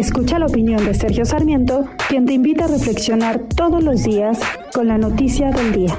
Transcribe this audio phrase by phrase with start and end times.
[0.00, 4.38] Escucha la opinión de Sergio Sarmiento, quien te invita a reflexionar todos los días
[4.72, 5.94] con la noticia del día.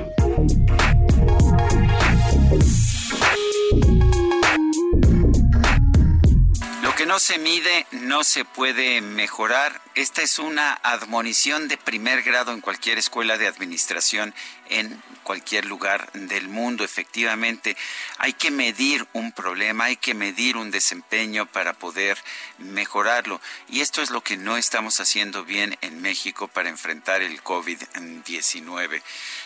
[6.81, 9.73] Lo que no se mide no se puede mejorar.
[9.93, 14.33] Esta es una admonición de primer grado en cualquier escuela de administración
[14.69, 16.85] en cualquier lugar del mundo.
[16.85, 17.75] Efectivamente,
[18.17, 22.17] hay que medir un problema, hay que medir un desempeño para poder
[22.57, 23.41] mejorarlo.
[23.67, 29.01] Y esto es lo que no estamos haciendo bien en México para enfrentar el COVID-19.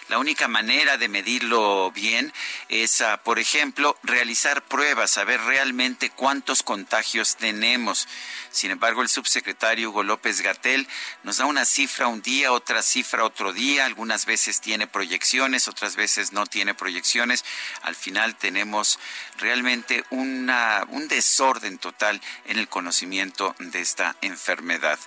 [0.10, 2.32] La única manera de medirlo bien
[2.70, 8.08] es, ah, por ejemplo, realizar pruebas, saber realmente cuántos contagios tenemos.
[8.52, 10.04] Sin embargo, el subsecretario Hugo
[10.42, 10.88] Gatel
[11.24, 15.96] nos da una cifra un día, otra cifra otro día, algunas veces tiene proyecciones, otras
[15.96, 17.44] veces no tiene proyecciones.
[17.82, 19.00] Al final tenemos
[19.38, 25.00] realmente una, un desorden total en el conocimiento de esta enfermedad.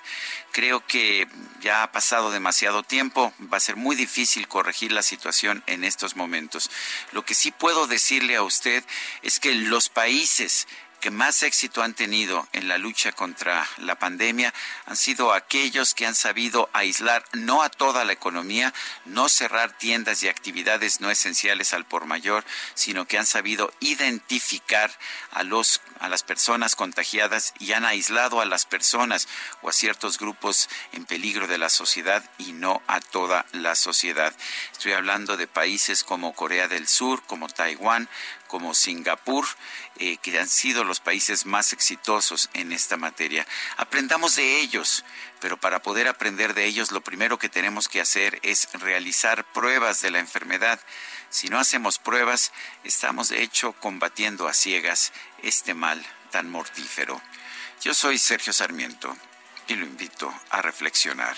[0.51, 1.27] Creo que
[1.61, 6.15] ya ha pasado demasiado tiempo, va a ser muy difícil corregir la situación en estos
[6.15, 6.69] momentos.
[7.11, 8.83] Lo que sí puedo decirle a usted
[9.21, 10.67] es que los países
[10.99, 14.53] que más éxito han tenido en la lucha contra la pandemia
[14.85, 18.73] han sido aquellos que han sabido aislar no a toda la economía,
[19.05, 22.43] no cerrar tiendas y actividades no esenciales al por mayor,
[22.75, 24.91] sino que han sabido identificar
[25.31, 29.27] a los a las personas contagiadas y han aislado a las personas
[29.61, 34.33] o a ciertos grupos en peligro de la sociedad y no a toda la sociedad.
[34.71, 38.07] Estoy hablando de países como Corea del Sur, como Taiwán,
[38.47, 39.45] como Singapur,
[39.97, 43.47] eh, que han sido los países más exitosos en esta materia.
[43.77, 45.05] Aprendamos de ellos,
[45.39, 50.01] pero para poder aprender de ellos lo primero que tenemos que hacer es realizar pruebas
[50.01, 50.79] de la enfermedad.
[51.29, 52.51] Si no hacemos pruebas,
[52.83, 55.13] estamos de hecho combatiendo a ciegas
[55.43, 57.21] este mal tan mortífero.
[57.81, 59.15] Yo soy Sergio Sarmiento
[59.67, 61.37] y lo invito a reflexionar.